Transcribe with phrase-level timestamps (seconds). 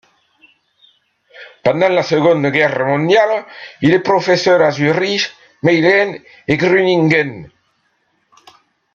[1.67, 3.45] Pendant la Seconde Guerre mondiale,
[3.83, 5.29] il est professeur à Zurich,
[5.61, 7.51] Meilen et Grüningen.